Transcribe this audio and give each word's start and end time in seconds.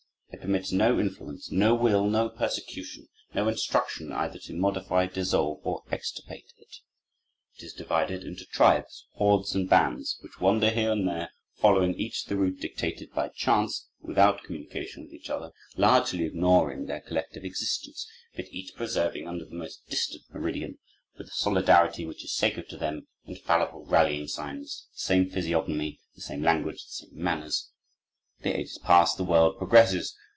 It 0.33 0.39
permits 0.45 0.71
no 0.71 0.97
influence, 0.99 1.51
no 1.51 1.75
will, 1.75 2.09
no 2.09 2.27
persecution, 2.29 3.09
no 3.35 3.47
instruction 3.49 4.11
either 4.13 4.39
to 4.39 4.55
modify, 4.55 5.05
dissolve, 5.05 5.59
or 5.63 5.83
extirpate 5.91 6.53
it. 6.57 6.77
It 7.59 7.63
is 7.65 7.73
divided 7.73 8.23
into 8.23 8.45
tribes, 8.45 9.05
hordes, 9.11 9.53
and 9.53 9.69
bands 9.69 10.17
which 10.21 10.39
wander 10.39 10.71
here 10.71 10.93
and 10.93 11.07
there, 11.07 11.31
following 11.57 11.93
each 11.95 12.25
the 12.25 12.37
route 12.37 12.61
dictated 12.61 13.11
by 13.13 13.27
chance, 13.27 13.87
without 13.99 14.41
communication 14.43 15.03
with 15.03 15.13
each 15.13 15.29
other, 15.29 15.51
largely 15.75 16.23
ignoring 16.23 16.85
their 16.85 17.01
collective 17.01 17.43
existence, 17.43 18.07
but 18.33 18.45
each 18.51 18.73
preserving, 18.73 19.27
under 19.27 19.45
the 19.45 19.53
most 19.53 19.85
distant 19.89 20.23
meridian, 20.33 20.79
with 21.17 21.27
a 21.27 21.31
solidarity 21.35 22.03
which 22.05 22.23
is 22.23 22.33
sacred 22.33 22.67
to 22.69 22.77
them, 22.77 23.07
infallible 23.25 23.85
rallying 23.85 24.27
signs, 24.27 24.87
the 24.93 24.99
same 24.99 25.29
physiognomy, 25.29 25.99
the 26.15 26.21
same 26.21 26.41
language, 26.41 26.81
the 26.85 26.91
same 27.05 27.21
manners.... 27.21 27.67
The 28.39 28.57
ages 28.57 28.79
pass. 28.79 29.13
The 29.13 29.23
world 29.23 29.59
progresses. 29.59 30.15